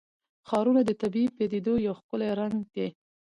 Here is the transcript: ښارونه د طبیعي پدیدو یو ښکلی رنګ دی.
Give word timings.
ښارونه 0.47 0.81
د 0.85 0.91
طبیعي 1.01 1.29
پدیدو 1.37 1.73
یو 1.85 1.93
ښکلی 1.99 2.29
رنګ 2.39 2.57
دی. 2.75 2.87